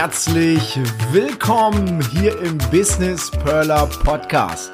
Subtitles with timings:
[0.00, 0.80] Herzlich
[1.12, 4.72] willkommen hier im Business Perler Podcast.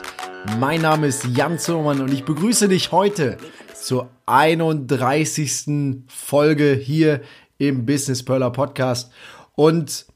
[0.61, 3.37] Mein Name ist Jan Zimmermann und ich begrüße dich heute
[3.75, 6.05] zur 31.
[6.07, 7.23] Folge hier
[7.59, 9.11] im Business Perler Podcast.
[9.57, 10.07] Und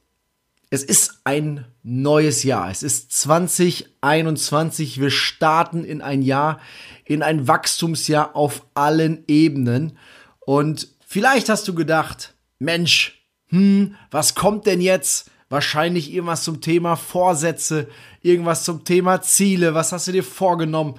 [0.71, 2.71] es ist ein neues Jahr.
[2.71, 5.01] Es ist 2021.
[5.01, 6.61] Wir starten in ein Jahr,
[7.05, 9.99] in ein Wachstumsjahr auf allen Ebenen.
[10.39, 13.20] Und vielleicht hast du gedacht, Mensch,
[13.51, 15.31] hm, was kommt denn jetzt?
[15.49, 17.89] Wahrscheinlich irgendwas zum Thema Vorsätze,
[18.23, 20.95] irgendwas zum Thema Ziele, was hast du dir vorgenommen?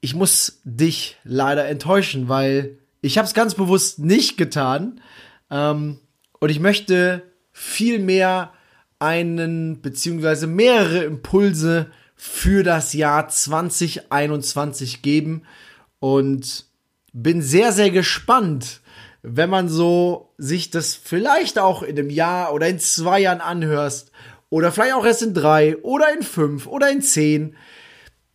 [0.00, 5.00] Ich muss dich leider enttäuschen, weil ich habe es ganz bewusst nicht getan.
[5.50, 5.98] Ähm,
[6.40, 8.52] und ich möchte viel mehr
[8.98, 15.42] einen beziehungsweise mehrere Impulse für das Jahr 2021 geben
[15.98, 16.66] und
[17.12, 18.80] bin sehr, sehr gespannt,
[19.22, 24.10] wenn man so sich das vielleicht auch in einem Jahr oder in zwei Jahren anhörst
[24.50, 27.56] oder vielleicht auch erst in drei oder in fünf oder in zehn,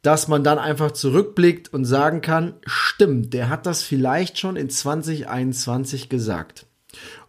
[0.02, 4.69] dass man dann einfach zurückblickt und sagen kann, stimmt, der hat das vielleicht schon in
[4.69, 6.65] 2021 gesagt.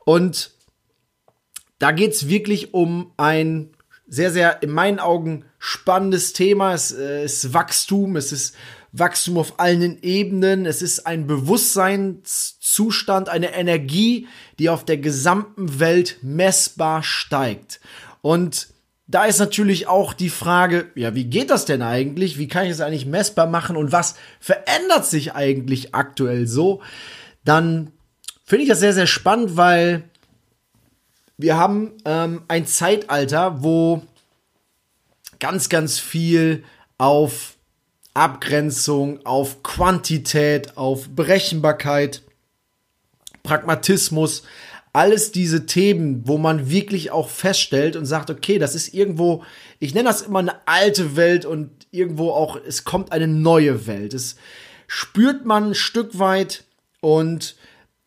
[0.04, 0.52] Und
[1.80, 3.70] da geht's wirklich um ein
[4.06, 6.72] sehr, sehr in meinen Augen spannendes Thema.
[6.72, 8.54] Es äh, ist Wachstum, es ist
[8.92, 10.66] Wachstum auf allen Ebenen.
[10.66, 14.26] Es ist ein Bewusstseinszustand, eine Energie,
[14.58, 17.80] die auf der gesamten Welt messbar steigt.
[18.22, 18.68] Und
[19.06, 22.38] da ist natürlich auch die Frage, ja, wie geht das denn eigentlich?
[22.38, 26.82] Wie kann ich es eigentlich messbar machen und was verändert sich eigentlich aktuell so?
[27.44, 27.92] Dann
[28.44, 30.04] finde ich das sehr, sehr spannend, weil
[31.38, 34.02] wir haben ähm, ein Zeitalter, wo
[35.38, 36.64] ganz, ganz viel
[36.98, 37.56] auf
[38.18, 42.22] Abgrenzung, auf Quantität, auf Berechenbarkeit,
[43.44, 44.42] Pragmatismus,
[44.92, 49.44] alles diese Themen, wo man wirklich auch feststellt und sagt, okay, das ist irgendwo,
[49.78, 54.14] ich nenne das immer eine alte Welt und irgendwo auch, es kommt eine neue Welt.
[54.14, 54.34] Es
[54.88, 56.64] spürt man ein Stück weit
[57.00, 57.54] und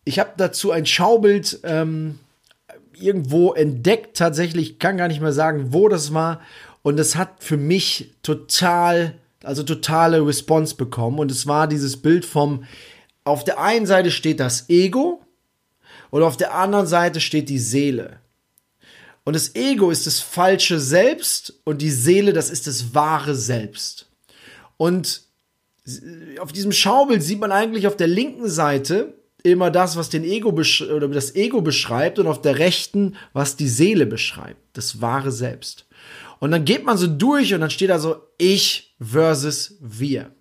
[0.03, 2.19] ich habe dazu ein Schaubild ähm,
[2.93, 6.41] irgendwo entdeckt, tatsächlich, kann gar nicht mehr sagen, wo das war.
[6.81, 9.13] Und es hat für mich total
[9.43, 11.19] also totale Response bekommen.
[11.19, 12.63] Und es war dieses Bild vom,
[13.23, 15.21] auf der einen Seite steht das Ego
[16.09, 18.19] und auf der anderen Seite steht die Seele.
[19.23, 24.07] Und das Ego ist das falsche Selbst und die Seele, das ist das wahre Selbst.
[24.77, 25.21] Und
[26.39, 29.13] auf diesem Schaubild sieht man eigentlich auf der linken Seite
[29.43, 33.67] immer das, was den Ego oder das Ego beschreibt und auf der rechten, was die
[33.67, 35.85] Seele beschreibt, das wahre Selbst.
[36.41, 40.31] Und dann geht man so durch und dann steht da so ich versus wir.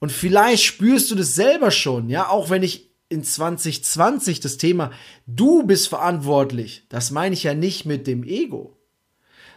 [0.00, 4.90] Und vielleicht spürst du das selber schon, ja, auch wenn ich in 2020 das Thema
[5.24, 8.76] du bist verantwortlich, das meine ich ja nicht mit dem Ego,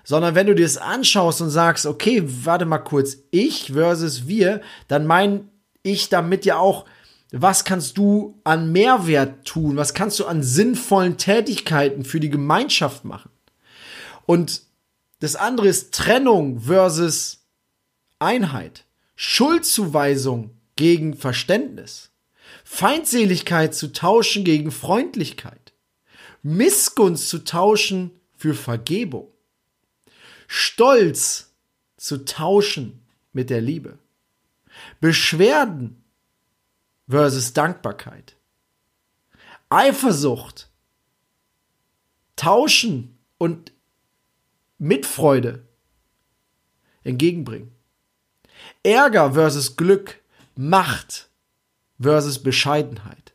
[0.04, 4.62] sondern wenn du dir das anschaust und sagst, okay, warte mal kurz, ich versus wir,
[4.88, 5.46] dann meine
[5.82, 6.86] ich damit ja auch,
[7.32, 13.06] was kannst du an Mehrwert tun, was kannst du an sinnvollen Tätigkeiten für die Gemeinschaft
[13.06, 13.32] machen.
[14.28, 14.65] Und
[15.26, 17.48] das andere ist Trennung versus
[18.20, 18.86] Einheit.
[19.16, 22.12] Schuldzuweisung gegen Verständnis.
[22.64, 25.74] Feindseligkeit zu tauschen gegen Freundlichkeit.
[26.44, 29.28] Missgunst zu tauschen für Vergebung.
[30.46, 31.56] Stolz
[31.98, 33.02] zu tauschen
[33.34, 33.98] mit der Liebe.
[35.00, 36.04] Beschwerden
[37.10, 38.36] versus Dankbarkeit.
[39.70, 40.70] Eifersucht
[42.36, 43.72] tauschen und
[44.86, 45.68] mit Freude
[47.04, 47.72] entgegenbringen.
[48.84, 50.22] Ärger versus Glück,
[50.56, 51.28] Macht
[52.00, 53.34] versus Bescheidenheit.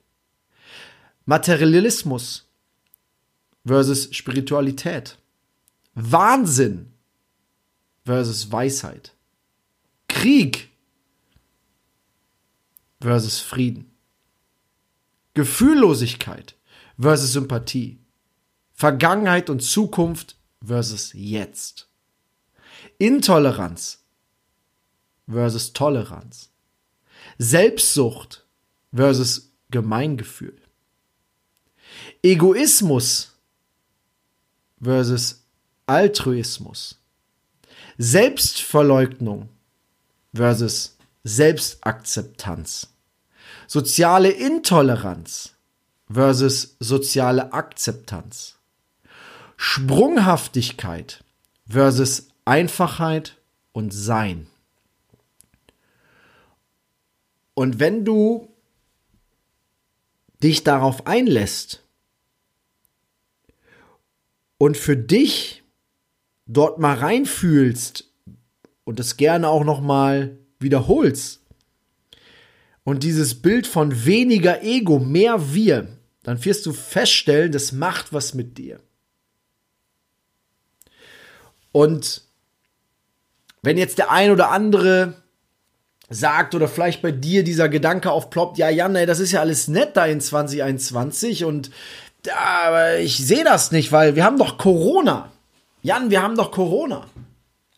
[1.27, 2.49] Materialismus
[3.67, 5.19] versus Spiritualität.
[5.95, 6.93] Wahnsinn
[8.05, 9.13] versus Weisheit.
[10.09, 10.71] Krieg
[13.01, 13.91] versus Frieden.
[15.35, 16.55] Gefühllosigkeit
[16.99, 17.99] versus Sympathie.
[18.73, 21.89] Vergangenheit und Zukunft versus jetzt.
[22.99, 23.99] Intoleranz
[25.29, 26.51] versus Toleranz.
[27.39, 28.47] Selbstsucht
[28.93, 30.61] versus Gemeingefühl.
[32.23, 33.33] Egoismus
[34.81, 35.45] versus
[35.87, 36.99] Altruismus.
[37.99, 39.49] Selbstverleugnung
[40.35, 42.89] versus Selbstakzeptanz.
[43.67, 45.55] Soziale Intoleranz
[46.09, 48.60] versus soziale Akzeptanz.
[49.63, 51.23] Sprunghaftigkeit
[51.69, 53.37] versus Einfachheit
[53.73, 54.47] und Sein.
[57.53, 58.49] Und wenn du
[60.43, 61.85] dich darauf einlässt
[64.57, 65.63] und für dich
[66.47, 68.11] dort mal reinfühlst
[68.85, 71.43] und das gerne auch noch mal wiederholst
[72.83, 78.33] und dieses Bild von weniger Ego, mehr wir, dann wirst du feststellen, das macht was
[78.33, 78.81] mit dir.
[81.73, 82.23] Und
[83.63, 85.15] wenn jetzt der ein oder andere
[86.09, 89.69] sagt oder vielleicht bei dir dieser Gedanke aufploppt, ja, Jan, ey, das ist ja alles
[89.69, 91.71] nett da in 2021 und
[92.29, 95.33] aber ich sehe das nicht, weil wir haben doch Corona.
[95.83, 97.07] Jan, wir haben doch Corona.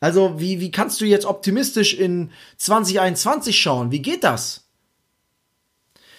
[0.01, 3.93] Also, wie, wie kannst du jetzt optimistisch in 2021 schauen?
[3.93, 4.65] Wie geht das?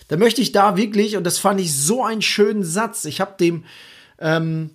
[0.08, 3.36] Da möchte ich da wirklich, und das fand ich so einen schönen Satz, ich habe
[3.38, 3.66] dem
[4.19, 4.69] ähm,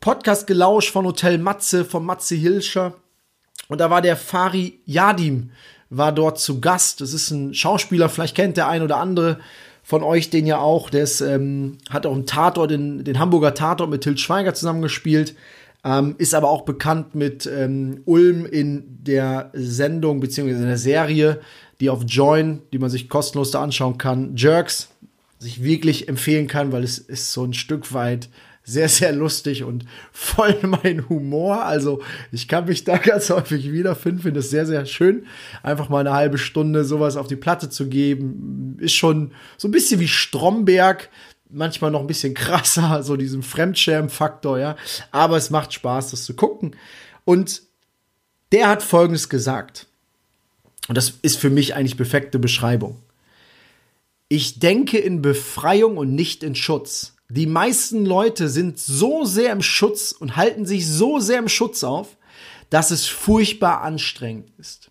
[0.00, 2.94] Podcast gelauscht von Hotel Matze, von Matze Hilscher,
[3.68, 5.50] und da war der Fari Yadim,
[5.90, 7.00] war dort zu Gast.
[7.00, 9.38] Das ist ein Schauspieler, vielleicht kennt der ein oder andere
[9.82, 10.90] von euch den ja auch.
[10.90, 15.34] Der ist, ähm, hat auch im Tatort, den, den Hamburger Tatort mit Til Schweiger zusammengespielt.
[15.84, 21.40] Ähm, ist aber auch bekannt mit ähm, Ulm in der Sendung beziehungsweise in der Serie,
[21.80, 24.88] die auf Join, die man sich kostenlos da anschauen kann, Jerks,
[25.38, 28.28] sich wirklich empfehlen kann, weil es ist so ein Stück weit
[28.68, 31.64] sehr, sehr lustig und voll mein Humor.
[31.64, 35.26] Also ich kann mich da ganz häufig wiederfinden, finde es sehr, sehr schön,
[35.62, 38.76] einfach mal eine halbe Stunde sowas auf die Platte zu geben.
[38.78, 41.08] Ist schon so ein bisschen wie Stromberg,
[41.48, 44.76] manchmal noch ein bisschen krasser, so diesen Fremdschirm-Faktor, ja.
[45.12, 46.76] Aber es macht Spaß, das zu gucken.
[47.24, 47.62] Und
[48.52, 49.86] der hat Folgendes gesagt.
[50.88, 53.02] Und das ist für mich eigentlich perfekte Beschreibung.
[54.28, 59.62] Ich denke in Befreiung und nicht in Schutz die meisten Leute sind so sehr im
[59.62, 62.16] Schutz und halten sich so sehr im Schutz auf,
[62.70, 64.90] dass es furchtbar anstrengend ist.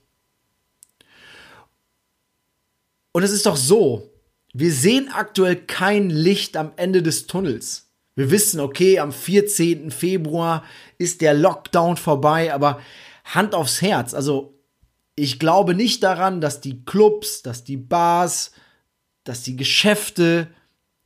[3.12, 4.12] Und es ist doch so,
[4.54, 7.88] wir sehen aktuell kein Licht am Ende des Tunnels.
[8.16, 9.92] Wir wissen, okay, am 14.
[9.92, 10.63] Februar
[10.98, 12.81] ist der Lockdown vorbei, aber
[13.25, 14.54] Hand aufs Herz, also
[15.16, 18.51] ich glaube nicht daran, dass die Clubs, dass die Bars,
[19.24, 20.48] dass die Geschäfte,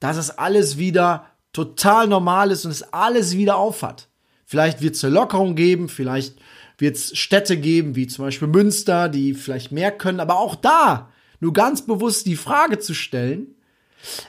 [0.01, 4.09] dass es alles wieder total normal ist und es alles wieder aufhat.
[4.45, 6.36] Vielleicht wird es eine Lockerung geben, vielleicht
[6.77, 11.09] wird es Städte geben, wie zum Beispiel Münster, die vielleicht mehr können, aber auch da
[11.39, 13.56] nur ganz bewusst die Frage zu stellen,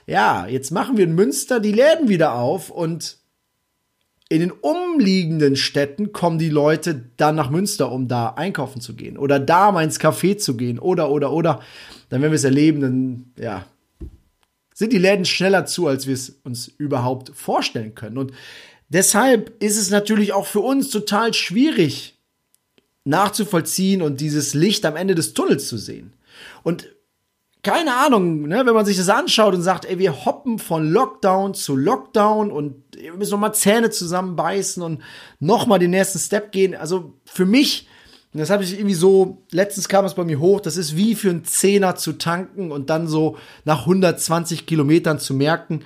[0.06, 3.18] ja, jetzt machen wir in Münster die Läden wieder auf und
[4.28, 9.16] in den umliegenden Städten kommen die Leute dann nach Münster, um da einkaufen zu gehen
[9.16, 11.60] oder da mal ins Café zu gehen oder, oder, oder.
[12.10, 13.66] Dann, wenn wir es erleben, dann, ja,
[14.82, 18.18] sind die Läden schneller zu, als wir es uns überhaupt vorstellen können.
[18.18, 18.32] Und
[18.88, 22.18] deshalb ist es natürlich auch für uns total schwierig
[23.04, 26.14] nachzuvollziehen und dieses Licht am Ende des Tunnels zu sehen.
[26.64, 26.88] Und
[27.62, 31.54] keine Ahnung, ne, wenn man sich das anschaut und sagt, ey, wir hoppen von Lockdown
[31.54, 35.00] zu Lockdown und wir müssen nochmal Zähne zusammenbeißen und
[35.38, 36.74] nochmal den nächsten Step gehen.
[36.74, 37.86] Also für mich
[38.32, 41.14] und das habe ich irgendwie so, letztens kam es bei mir hoch, das ist wie
[41.14, 45.84] für einen Zehner zu tanken und dann so nach 120 Kilometern zu merken,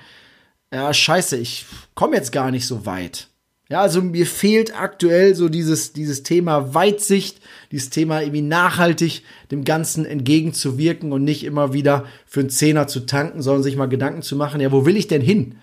[0.71, 3.27] ja, scheiße, ich komme jetzt gar nicht so weit.
[3.69, 9.65] Ja, also mir fehlt aktuell so dieses, dieses Thema Weitsicht, dieses Thema irgendwie nachhaltig dem
[9.65, 14.21] Ganzen entgegenzuwirken und nicht immer wieder für einen Zehner zu tanken, sondern sich mal Gedanken
[14.21, 15.55] zu machen, ja, wo will ich denn hin?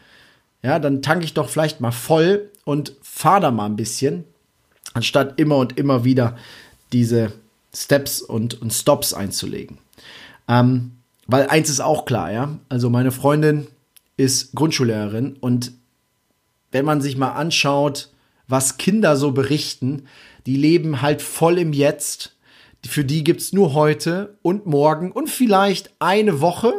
[0.63, 4.25] Ja, dann tanke ich doch vielleicht mal voll und fahre da mal ein bisschen,
[4.93, 6.37] anstatt immer und immer wieder
[6.95, 7.33] diese
[7.75, 9.79] Steps und, und Stops einzulegen.
[10.49, 10.93] Ähm,
[11.27, 12.59] weil eins ist auch klar, ja.
[12.69, 13.67] Also meine Freundin
[14.17, 15.73] ist Grundschullehrerin und
[16.71, 18.11] wenn man sich mal anschaut,
[18.47, 20.07] was Kinder so berichten,
[20.47, 22.37] die leben halt voll im Jetzt.
[22.87, 26.75] Für die gibt es nur heute und morgen und vielleicht eine Woche.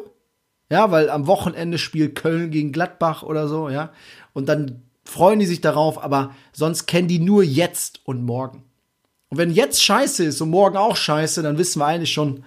[0.69, 3.91] Ja, weil am Wochenende spielt Köln gegen Gladbach oder so, ja.
[4.33, 8.63] Und dann freuen die sich darauf, aber sonst kennen die nur jetzt und morgen.
[9.29, 12.43] Und wenn jetzt scheiße ist und morgen auch scheiße, dann wissen wir eigentlich schon,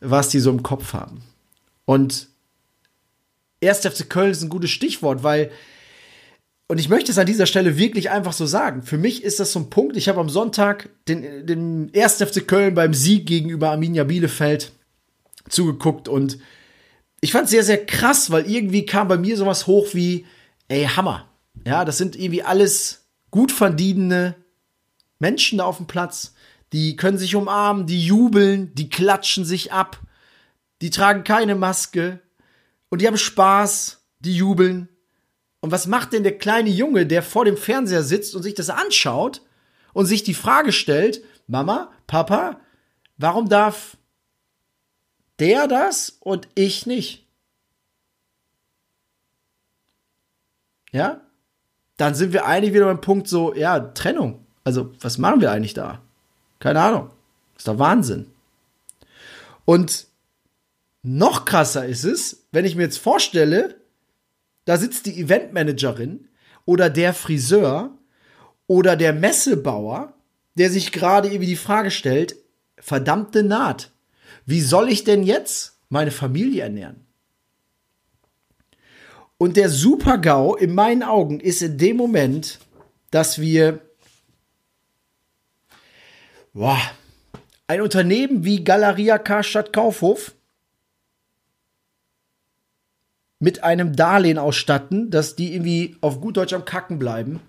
[0.00, 1.22] was die so im Kopf haben.
[1.84, 2.28] Und
[3.62, 3.78] 1.
[3.80, 5.50] FC Köln ist ein gutes Stichwort, weil,
[6.68, 9.52] und ich möchte es an dieser Stelle wirklich einfach so sagen, für mich ist das
[9.52, 12.16] so ein Punkt, ich habe am Sonntag den, den 1.
[12.16, 14.72] FC Köln beim Sieg gegenüber Arminia Bielefeld
[15.48, 16.38] zugeguckt und
[17.20, 20.26] ich fand es sehr, sehr krass, weil irgendwie kam bei mir sowas hoch wie,
[20.66, 21.28] ey, Hammer.
[21.64, 24.34] Ja, das sind irgendwie alles gut verdienende
[25.22, 26.34] Menschen da auf dem Platz,
[26.72, 30.00] die können sich umarmen, die jubeln, die klatschen sich ab,
[30.82, 32.20] die tragen keine Maske
[32.90, 34.88] und die haben Spaß, die jubeln.
[35.60, 38.68] Und was macht denn der kleine Junge, der vor dem Fernseher sitzt und sich das
[38.68, 39.42] anschaut
[39.92, 42.60] und sich die Frage stellt, Mama, Papa,
[43.16, 43.96] warum darf
[45.38, 47.28] der das und ich nicht?
[50.90, 51.20] Ja?
[51.96, 54.41] Dann sind wir eigentlich wieder beim Punkt so, ja, Trennung.
[54.64, 56.00] Also, was machen wir eigentlich da?
[56.58, 57.10] Keine Ahnung.
[57.56, 58.26] Ist doch Wahnsinn.
[59.64, 60.06] Und
[61.02, 63.76] noch krasser ist es, wenn ich mir jetzt vorstelle,
[64.64, 66.28] da sitzt die Eventmanagerin
[66.64, 67.90] oder der Friseur
[68.66, 70.14] oder der Messebauer,
[70.54, 72.36] der sich gerade irgendwie die Frage stellt,
[72.78, 73.90] verdammte Naht,
[74.46, 77.06] wie soll ich denn jetzt meine Familie ernähren?
[79.38, 82.60] Und der Super-GAU in meinen Augen ist in dem Moment,
[83.10, 83.80] dass wir
[86.52, 86.80] boah,
[87.66, 90.32] ein Unternehmen wie Galeria Karstadt Kaufhof
[93.38, 97.40] mit einem Darlehen ausstatten, dass die irgendwie auf gut Deutsch am Kacken bleiben.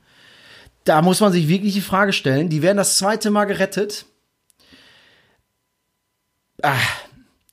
[0.86, 2.50] Da muss man sich wirklich die Frage stellen.
[2.50, 4.06] Die werden das zweite Mal gerettet.
[6.62, 6.76] Ah,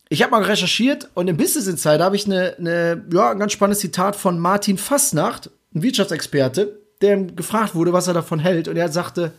[0.09, 3.53] ich habe mal recherchiert und im Business Insider habe ich eine, eine, ja, ein ganz
[3.53, 8.69] spannendes Zitat von Martin Fassnacht, ein Wirtschaftsexperte, der gefragt wurde, was er davon hält.
[8.69, 9.33] Und er sagte,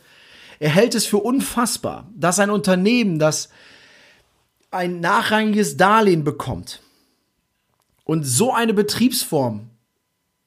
[0.62, 3.50] er hält es für unfassbar, dass ein Unternehmen, das
[4.70, 6.84] ein nachrangiges Darlehen bekommt
[8.04, 9.72] und so eine Betriebsform,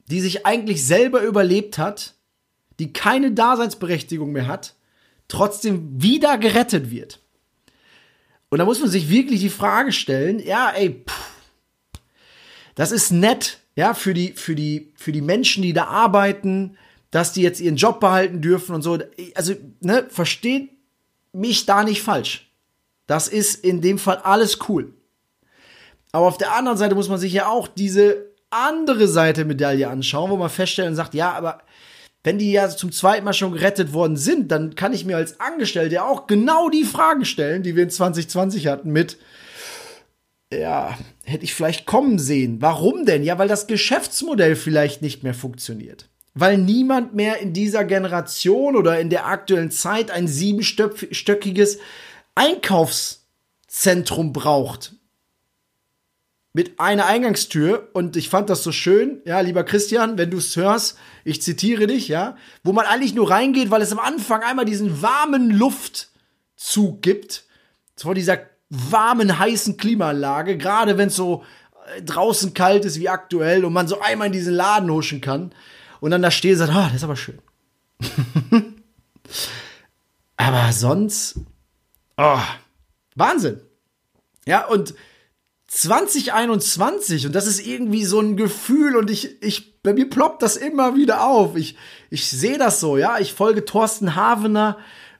[0.06, 2.14] die sich eigentlich selber überlebt hat,
[2.78, 4.76] die keine Daseinsberechtigung mehr hat,
[5.26, 7.18] trotzdem wieder gerettet wird.
[8.50, 11.30] Und da muss man sich wirklich die Frage stellen, ja, ey, pff,
[12.76, 16.76] das ist nett, ja, für die, für die, für die Menschen, die da arbeiten,
[17.14, 18.98] dass die jetzt ihren Job behalten dürfen und so.
[19.36, 20.70] Also, ne, versteht
[21.32, 22.52] mich da nicht falsch.
[23.06, 24.92] Das ist in dem Fall alles cool.
[26.10, 30.28] Aber auf der anderen Seite muss man sich ja auch diese andere Seite Medaille anschauen,
[30.28, 31.60] wo man feststellt und sagt, ja, aber
[32.24, 35.38] wenn die ja zum zweiten Mal schon gerettet worden sind, dann kann ich mir als
[35.38, 39.18] Angestellter auch genau die Fragen stellen, die wir in 2020 hatten mit,
[40.52, 42.60] ja, hätte ich vielleicht kommen sehen.
[42.60, 43.22] Warum denn?
[43.22, 46.08] Ja, weil das Geschäftsmodell vielleicht nicht mehr funktioniert.
[46.34, 51.78] Weil niemand mehr in dieser Generation oder in der aktuellen Zeit ein siebenstöckiges
[52.34, 54.94] Einkaufszentrum braucht.
[56.52, 57.88] Mit einer Eingangstür.
[57.92, 61.86] Und ich fand das so schön, ja, lieber Christian, wenn du es hörst, ich zitiere
[61.86, 67.00] dich, ja, wo man eigentlich nur reingeht, weil es am Anfang einmal diesen warmen Luftzug
[67.00, 67.44] gibt,
[67.96, 68.38] vor dieser
[68.70, 71.44] warmen, heißen Klimaanlage, gerade wenn es so
[71.96, 75.54] äh, draußen kalt ist wie aktuell und man so einmal in diesen Laden huschen kann
[76.04, 77.38] und dann da steht und sagt, ah, das ist aber schön.
[80.36, 81.36] aber sonst,
[82.18, 82.40] oh,
[83.14, 83.62] Wahnsinn.
[84.44, 84.92] Ja, und
[85.68, 90.58] 2021 und das ist irgendwie so ein Gefühl und ich, ich, bei mir ploppt das
[90.58, 91.56] immer wieder auf.
[91.56, 91.78] Ich,
[92.10, 93.18] ich sehe das so, ja.
[93.18, 94.76] Ich folge Thorsten Havener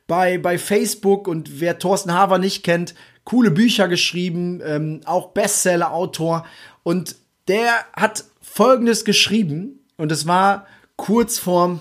[0.07, 6.45] bei, bei Facebook und wer Thorsten Haver nicht kennt, coole Bücher geschrieben, ähm, auch Bestseller-Autor
[6.83, 7.17] und
[7.49, 11.81] der hat Folgendes geschrieben und es war kurz vorm,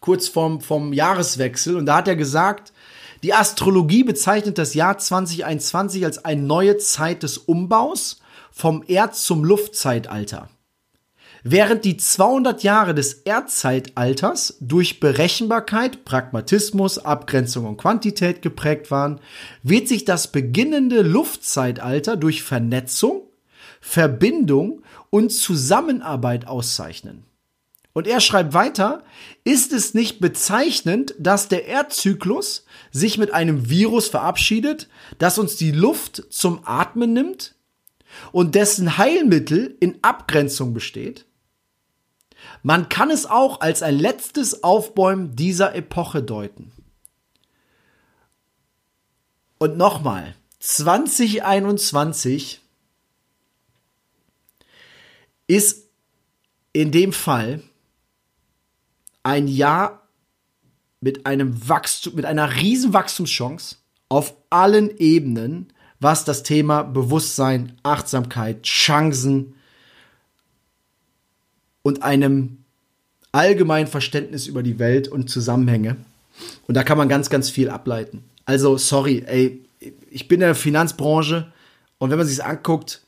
[0.00, 2.72] kurz vorm, vom Jahreswechsel und da hat er gesagt,
[3.22, 8.20] die Astrologie bezeichnet das Jahr 2021 als eine neue Zeit des Umbaus
[8.52, 10.48] vom Erd- zum Luftzeitalter.
[11.44, 19.20] Während die 200 Jahre des Erdzeitalters durch Berechenbarkeit, Pragmatismus, Abgrenzung und Quantität geprägt waren,
[19.62, 23.22] wird sich das beginnende Luftzeitalter durch Vernetzung,
[23.80, 27.24] Verbindung und Zusammenarbeit auszeichnen.
[27.92, 29.02] Und er schreibt weiter,
[29.42, 34.88] ist es nicht bezeichnend, dass der Erdzyklus sich mit einem Virus verabschiedet,
[35.18, 37.56] das uns die Luft zum Atmen nimmt
[38.30, 41.24] und dessen Heilmittel in Abgrenzung besteht?
[42.62, 46.70] Man kann es auch als ein letztes Aufbäumen dieser Epoche deuten.
[49.58, 52.60] Und nochmal, 2021
[55.48, 55.88] ist
[56.72, 57.62] in dem Fall
[59.24, 60.06] ein Jahr
[61.00, 63.76] mit einem Wachstum, mit einer riesen Wachstumschance
[64.08, 69.54] auf allen Ebenen, was das Thema Bewusstsein, Achtsamkeit, Chancen
[71.82, 72.58] und einem
[73.32, 75.96] allgemeinen Verständnis über die Welt und Zusammenhänge.
[76.66, 78.24] Und da kann man ganz, ganz viel ableiten.
[78.44, 79.64] Also, sorry, ey,
[80.10, 81.52] ich bin in der Finanzbranche
[81.98, 83.02] und wenn man sich anguckt,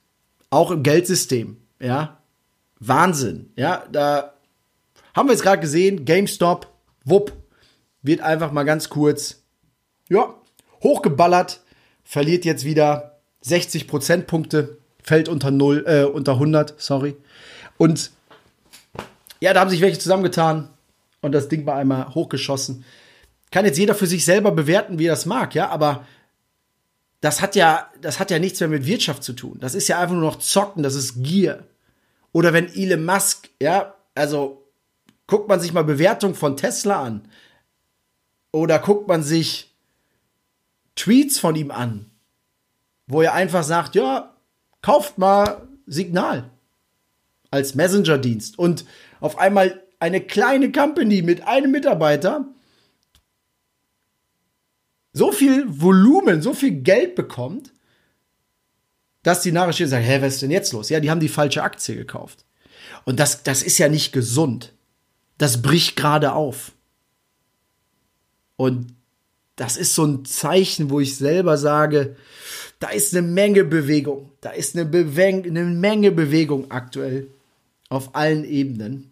[0.50, 2.19] auch im Geldsystem, ja,
[2.80, 4.32] Wahnsinn, ja, da
[5.14, 6.66] haben wir jetzt gerade gesehen, GameStop,
[7.04, 7.32] wupp,
[8.02, 9.42] wird einfach mal ganz kurz,
[10.08, 10.34] ja,
[10.82, 11.60] hochgeballert,
[12.04, 17.16] verliert jetzt wieder 60 Prozentpunkte, fällt unter 0, äh, unter 100, sorry.
[17.76, 18.10] Und
[19.40, 20.68] ja, da haben sich welche zusammengetan
[21.20, 22.84] und das Ding war einmal hochgeschossen.
[23.50, 26.06] Kann jetzt jeder für sich selber bewerten, wie er das mag, ja, aber
[27.20, 29.58] das hat ja, das hat ja nichts mehr mit Wirtschaft zu tun.
[29.60, 31.64] Das ist ja einfach nur noch Zocken, das ist Gier.
[32.32, 34.64] Oder wenn Elon Musk, ja, also
[35.26, 37.28] guckt man sich mal Bewertung von Tesla an.
[38.52, 39.74] Oder guckt man sich
[40.96, 42.10] Tweets von ihm an,
[43.06, 44.34] wo er einfach sagt, ja,
[44.82, 46.50] kauft mal Signal
[47.50, 48.58] als Messenger-Dienst.
[48.58, 48.84] Und
[49.20, 52.46] auf einmal eine kleine Company mit einem Mitarbeiter
[55.12, 57.72] so viel Volumen, so viel Geld bekommt,
[59.22, 60.88] dass die Nachrichten sagen, hä, was ist denn jetzt los?
[60.88, 62.44] Ja, die haben die falsche Aktie gekauft.
[63.04, 64.72] Und das, das ist ja nicht gesund.
[65.38, 66.72] Das bricht gerade auf.
[68.56, 68.94] Und
[69.56, 72.16] das ist so ein Zeichen, wo ich selber sage,
[72.78, 74.32] da ist eine Menge Bewegung.
[74.40, 77.28] Da ist eine, Bewe eine Menge Bewegung aktuell
[77.90, 79.10] auf allen Ebenen.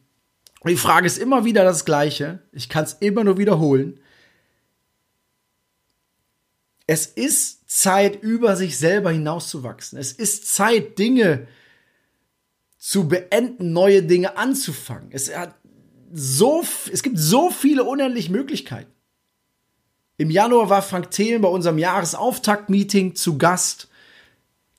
[0.60, 2.40] Und die Frage ist immer wieder das Gleiche.
[2.52, 4.00] Ich kann es immer nur wiederholen.
[6.90, 9.98] Es ist Zeit, über sich selber hinauszuwachsen.
[9.98, 11.46] Es ist Zeit, Dinge
[12.78, 15.10] zu beenden, neue Dinge anzufangen.
[15.12, 15.54] Es, hat
[16.10, 18.90] so, es gibt so viele unendliche Möglichkeiten.
[20.16, 23.88] Im Januar war Frank Thelen bei unserem Jahresauftakt-Meeting zu Gast,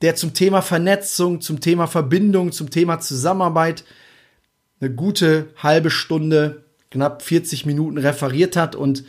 [0.02, 3.84] der zum Thema Vernetzung, zum Thema Verbindung, zum Thema Zusammenarbeit
[4.80, 9.04] eine gute halbe Stunde, knapp 40 Minuten referiert hat und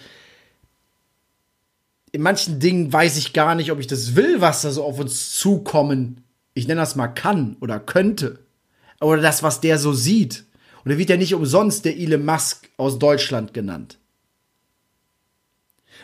[2.11, 4.99] in manchen Dingen weiß ich gar nicht, ob ich das will, was da so auf
[4.99, 6.23] uns zukommen.
[6.53, 8.39] Ich nenne das mal kann oder könnte.
[8.99, 10.45] Oder das, was der so sieht.
[10.83, 13.97] Und er wird ja nicht umsonst der Elon Musk aus Deutschland genannt.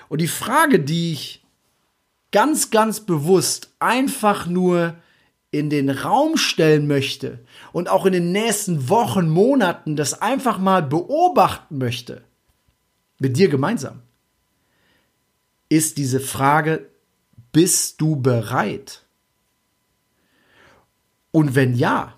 [0.07, 1.43] Und die Frage, die ich
[2.31, 4.95] ganz, ganz bewusst einfach nur
[5.51, 7.39] in den Raum stellen möchte
[7.73, 12.23] und auch in den nächsten Wochen, Monaten das einfach mal beobachten möchte,
[13.19, 14.01] mit dir gemeinsam
[15.69, 16.89] ist diese Frage,
[17.51, 19.03] bist du bereit?
[21.31, 22.15] Und wenn ja,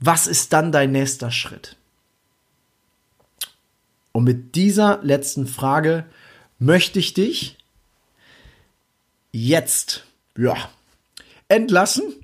[0.00, 1.76] was ist dann dein nächster Schritt?
[4.12, 6.04] Und mit dieser letzten Frage
[6.58, 7.58] möchte ich dich
[9.32, 10.04] jetzt,
[10.36, 10.56] ja,
[11.48, 12.14] entlassen.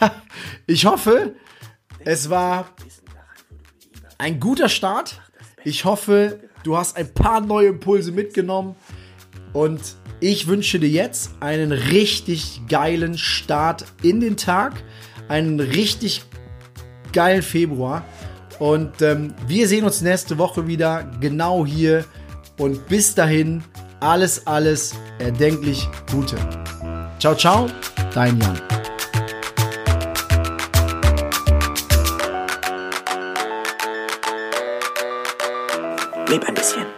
[0.66, 1.34] ich hoffe,
[2.04, 2.70] es war
[4.18, 5.20] ein guter Start.
[5.64, 8.76] Ich hoffe, du hast ein paar neue Impulse mitgenommen.
[9.54, 9.80] Und
[10.20, 14.74] ich wünsche dir jetzt einen richtig geilen Start in den Tag,
[15.28, 16.22] einen richtig
[17.12, 18.04] geilen Februar.
[18.58, 22.04] Und ähm, wir sehen uns nächste Woche wieder genau hier.
[22.58, 23.62] Und bis dahin,
[24.00, 26.36] alles, alles erdenklich Gute.
[27.18, 27.68] Ciao, ciao,
[28.12, 28.60] dein Jan.
[36.28, 36.93] Leb ein bisschen.